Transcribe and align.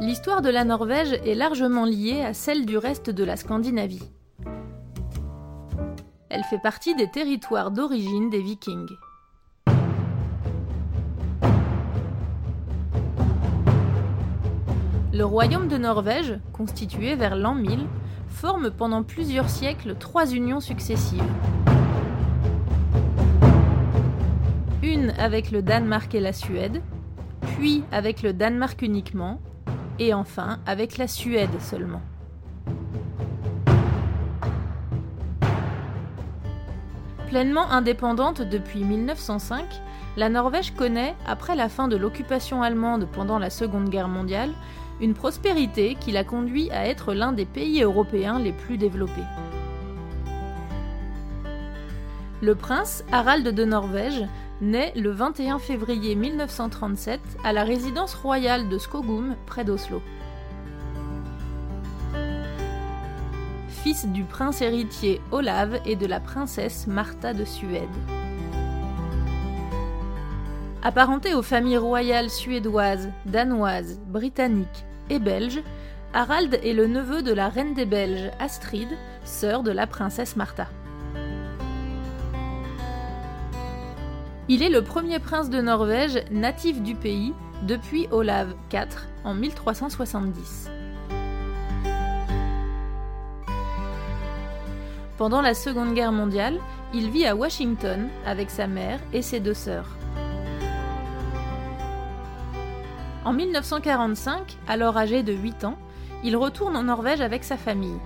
L'histoire 0.00 0.42
de 0.42 0.50
la 0.50 0.64
Norvège 0.64 1.12
est 1.24 1.36
largement 1.36 1.84
liée 1.84 2.20
à 2.20 2.34
celle 2.34 2.66
du 2.66 2.76
reste 2.76 3.10
de 3.10 3.22
la 3.22 3.36
Scandinavie. 3.36 4.02
Elle 6.28 6.42
fait 6.42 6.58
partie 6.58 6.96
des 6.96 7.08
territoires 7.08 7.70
d'origine 7.70 8.28
des 8.28 8.42
Vikings. 8.42 8.90
Le 15.12 15.24
royaume 15.24 15.68
de 15.68 15.78
Norvège, 15.78 16.40
constitué 16.52 17.14
vers 17.14 17.36
l'an 17.36 17.54
1000, 17.54 17.86
forme 18.28 18.72
pendant 18.72 19.04
plusieurs 19.04 19.48
siècles 19.48 19.94
trois 19.94 20.32
unions 20.32 20.60
successives. 20.60 21.22
Une 24.82 25.10
avec 25.20 25.52
le 25.52 25.62
Danemark 25.62 26.12
et 26.16 26.20
la 26.20 26.32
Suède, 26.32 26.82
puis 27.56 27.84
avec 27.92 28.22
le 28.22 28.32
Danemark 28.32 28.82
uniquement, 28.82 29.38
et 29.98 30.14
enfin 30.14 30.58
avec 30.66 30.98
la 30.98 31.08
Suède 31.08 31.60
seulement. 31.60 32.02
Pleinement 37.28 37.70
indépendante 37.70 38.42
depuis 38.42 38.84
1905, 38.84 39.64
la 40.16 40.28
Norvège 40.28 40.72
connaît, 40.72 41.16
après 41.26 41.56
la 41.56 41.68
fin 41.68 41.88
de 41.88 41.96
l'occupation 41.96 42.62
allemande 42.62 43.08
pendant 43.12 43.38
la 43.38 43.50
Seconde 43.50 43.88
Guerre 43.88 44.08
mondiale, 44.08 44.50
une 45.00 45.14
prospérité 45.14 45.96
qui 45.98 46.12
l'a 46.12 46.22
conduit 46.22 46.70
à 46.70 46.86
être 46.86 47.14
l'un 47.14 47.32
des 47.32 47.46
pays 47.46 47.82
européens 47.82 48.38
les 48.38 48.52
plus 48.52 48.78
développés. 48.78 49.24
Le 52.40 52.54
prince 52.54 53.04
Harald 53.10 53.48
de 53.48 53.64
Norvège 53.64 54.22
naît 54.60 54.92
le 54.96 55.10
21 55.10 55.58
février 55.58 56.14
1937 56.14 57.20
à 57.44 57.52
la 57.52 57.64
résidence 57.64 58.14
royale 58.14 58.68
de 58.68 58.78
Skogum, 58.78 59.36
près 59.46 59.64
d'Oslo. 59.64 60.02
Fils 63.68 64.06
du 64.06 64.24
prince 64.24 64.62
héritier 64.62 65.20
Olav 65.30 65.78
et 65.84 65.96
de 65.96 66.06
la 66.06 66.20
princesse 66.20 66.86
Martha 66.86 67.34
de 67.34 67.44
Suède. 67.44 67.88
Apparenté 70.82 71.34
aux 71.34 71.42
familles 71.42 71.78
royales 71.78 72.30
suédoises, 72.30 73.10
danoises, 73.26 74.00
britanniques 74.06 74.84
et 75.10 75.18
belges, 75.18 75.62
Harald 76.12 76.60
est 76.62 76.74
le 76.74 76.86
neveu 76.86 77.22
de 77.22 77.32
la 77.32 77.48
reine 77.48 77.74
des 77.74 77.86
Belges, 77.86 78.30
Astrid, 78.38 78.88
sœur 79.24 79.62
de 79.62 79.72
la 79.72 79.86
princesse 79.86 80.36
Martha. 80.36 80.68
Il 84.46 84.62
est 84.62 84.68
le 84.68 84.84
premier 84.84 85.20
prince 85.20 85.48
de 85.48 85.62
Norvège 85.62 86.22
natif 86.30 86.82
du 86.82 86.94
pays 86.94 87.32
depuis 87.62 88.08
Olav 88.10 88.54
IV 88.70 88.88
en 89.24 89.32
1370. 89.32 90.70
Pendant 95.16 95.40
la 95.40 95.54
Seconde 95.54 95.94
Guerre 95.94 96.12
mondiale, 96.12 96.58
il 96.92 97.10
vit 97.10 97.24
à 97.24 97.34
Washington 97.34 98.10
avec 98.26 98.50
sa 98.50 98.66
mère 98.66 99.00
et 99.14 99.22
ses 99.22 99.40
deux 99.40 99.54
sœurs. 99.54 99.88
En 103.24 103.32
1945, 103.32 104.58
alors 104.68 104.98
âgé 104.98 105.22
de 105.22 105.32
8 105.32 105.64
ans, 105.64 105.78
il 106.22 106.36
retourne 106.36 106.76
en 106.76 106.82
Norvège 106.82 107.22
avec 107.22 107.44
sa 107.44 107.56
famille. 107.56 107.98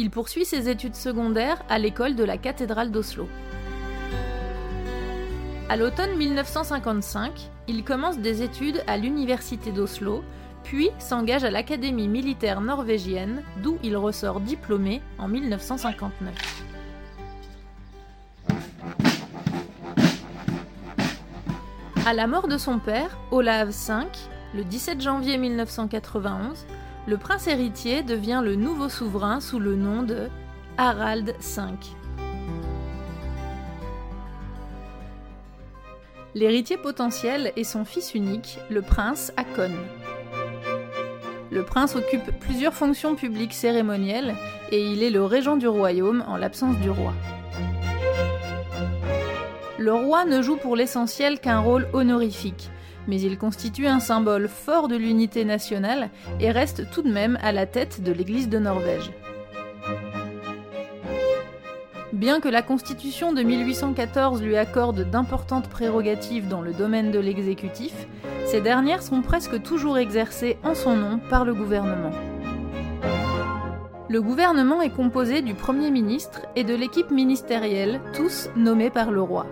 Il 0.00 0.08
poursuit 0.08 0.46
ses 0.46 0.70
études 0.70 0.94
secondaires 0.94 1.62
à 1.68 1.78
l'école 1.78 2.14
de 2.14 2.24
la 2.24 2.38
cathédrale 2.38 2.90
d'Oslo. 2.90 3.28
À 5.68 5.76
l'automne 5.76 6.16
1955, 6.16 7.50
il 7.68 7.84
commence 7.84 8.16
des 8.16 8.40
études 8.40 8.82
à 8.86 8.96
l'université 8.96 9.72
d'Oslo, 9.72 10.24
puis 10.64 10.88
s'engage 10.98 11.44
à 11.44 11.50
l'académie 11.50 12.08
militaire 12.08 12.62
norvégienne, 12.62 13.42
d'où 13.62 13.76
il 13.82 13.94
ressort 13.94 14.40
diplômé 14.40 15.02
en 15.18 15.28
1959. 15.28 16.64
À 22.06 22.14
la 22.14 22.26
mort 22.26 22.48
de 22.48 22.56
son 22.56 22.78
père, 22.78 23.18
Olav 23.30 23.68
V, 23.68 24.06
le 24.54 24.64
17 24.64 25.02
janvier 25.02 25.36
1991, 25.36 26.64
le 27.06 27.16
prince 27.16 27.46
héritier 27.46 28.02
devient 28.02 28.42
le 28.44 28.54
nouveau 28.54 28.88
souverain 28.88 29.40
sous 29.40 29.58
le 29.58 29.74
nom 29.74 30.02
de 30.02 30.28
Harald 30.76 31.34
V. 31.40 31.62
L'héritier 36.34 36.76
potentiel 36.76 37.52
est 37.56 37.64
son 37.64 37.84
fils 37.84 38.14
unique, 38.14 38.58
le 38.70 38.82
prince 38.82 39.32
Hakon. 39.36 39.72
Le 41.50 41.64
prince 41.64 41.96
occupe 41.96 42.38
plusieurs 42.38 42.74
fonctions 42.74 43.16
publiques 43.16 43.54
cérémonielles 43.54 44.36
et 44.70 44.80
il 44.80 45.02
est 45.02 45.10
le 45.10 45.24
régent 45.24 45.56
du 45.56 45.66
royaume 45.66 46.22
en 46.28 46.36
l'absence 46.36 46.76
du 46.76 46.90
roi. 46.90 47.12
Le 49.78 49.92
roi 49.92 50.24
ne 50.26 50.42
joue 50.42 50.56
pour 50.56 50.76
l'essentiel 50.76 51.40
qu'un 51.40 51.58
rôle 51.58 51.88
honorifique, 51.92 52.70
mais 53.08 53.20
il 53.20 53.38
constitue 53.38 53.86
un 53.86 54.00
symbole 54.00 54.48
fort 54.48 54.88
de 54.88 54.96
l'unité 54.96 55.44
nationale 55.44 56.10
et 56.40 56.50
reste 56.50 56.90
tout 56.90 57.02
de 57.02 57.10
même 57.10 57.38
à 57.42 57.52
la 57.52 57.66
tête 57.66 58.02
de 58.02 58.12
l'Église 58.12 58.48
de 58.48 58.58
Norvège. 58.58 59.10
Bien 62.12 62.40
que 62.40 62.48
la 62.48 62.62
Constitution 62.62 63.32
de 63.32 63.42
1814 63.42 64.42
lui 64.42 64.56
accorde 64.56 65.08
d'importantes 65.08 65.68
prérogatives 65.68 66.48
dans 66.48 66.60
le 66.60 66.72
domaine 66.72 67.12
de 67.12 67.18
l'exécutif, 67.18 67.94
ces 68.46 68.60
dernières 68.60 69.02
sont 69.02 69.22
presque 69.22 69.62
toujours 69.62 69.96
exercées 69.96 70.58
en 70.64 70.74
son 70.74 70.96
nom 70.96 71.20
par 71.30 71.44
le 71.44 71.54
gouvernement. 71.54 72.10
Le 74.08 74.20
gouvernement 74.20 74.82
est 74.82 74.90
composé 74.90 75.40
du 75.40 75.54
Premier 75.54 75.92
ministre 75.92 76.40
et 76.56 76.64
de 76.64 76.74
l'équipe 76.74 77.12
ministérielle, 77.12 78.00
tous 78.12 78.48
nommés 78.56 78.90
par 78.90 79.12
le 79.12 79.22
roi. 79.22 79.46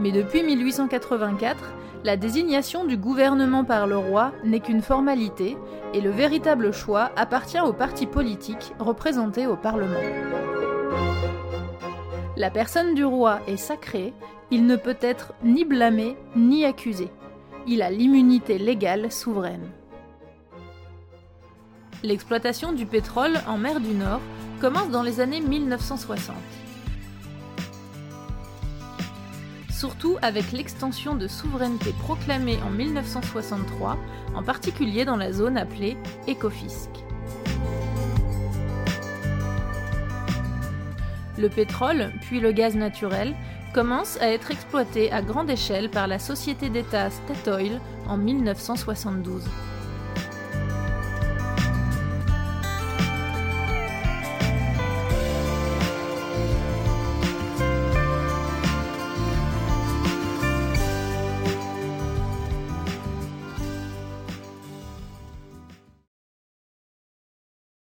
Mais 0.00 0.12
depuis 0.12 0.42
1884, 0.42 1.56
la 2.04 2.16
désignation 2.16 2.84
du 2.84 2.96
gouvernement 2.96 3.64
par 3.64 3.86
le 3.86 3.98
roi 3.98 4.32
n'est 4.44 4.60
qu'une 4.60 4.82
formalité 4.82 5.56
et 5.92 6.00
le 6.00 6.10
véritable 6.10 6.72
choix 6.72 7.10
appartient 7.16 7.60
aux 7.60 7.72
partis 7.72 8.06
politiques 8.06 8.72
représentés 8.78 9.46
au 9.46 9.56
Parlement. 9.56 9.98
La 12.36 12.50
personne 12.50 12.94
du 12.94 13.04
roi 13.04 13.40
est 13.48 13.56
sacrée, 13.56 14.12
il 14.52 14.66
ne 14.66 14.76
peut 14.76 14.96
être 15.00 15.34
ni 15.42 15.64
blâmé 15.64 16.16
ni 16.36 16.64
accusé. 16.64 17.10
Il 17.66 17.82
a 17.82 17.90
l'immunité 17.90 18.58
légale 18.58 19.10
souveraine. 19.10 19.68
L'exploitation 22.04 22.72
du 22.72 22.86
pétrole 22.86 23.34
en 23.48 23.58
mer 23.58 23.80
du 23.80 23.92
Nord 23.92 24.20
commence 24.60 24.90
dans 24.90 25.02
les 25.02 25.18
années 25.18 25.40
1960. 25.40 26.36
Surtout 29.78 30.16
avec 30.22 30.50
l'extension 30.50 31.14
de 31.14 31.28
souveraineté 31.28 31.94
proclamée 32.00 32.58
en 32.66 32.70
1963, 32.70 33.96
en 34.34 34.42
particulier 34.42 35.04
dans 35.04 35.16
la 35.16 35.32
zone 35.32 35.56
appelée 35.56 35.96
Ecofisc. 36.28 36.90
Le 41.38 41.48
pétrole, 41.48 42.10
puis 42.22 42.40
le 42.40 42.50
gaz 42.50 42.74
naturel, 42.74 43.36
commencent 43.72 44.20
à 44.20 44.32
être 44.32 44.50
exploités 44.50 45.12
à 45.12 45.22
grande 45.22 45.48
échelle 45.48 45.88
par 45.90 46.08
la 46.08 46.18
société 46.18 46.70
d'État 46.70 47.10
Statoil 47.10 47.80
en 48.08 48.16
1972. 48.16 49.44